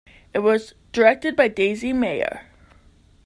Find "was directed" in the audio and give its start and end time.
0.39-1.35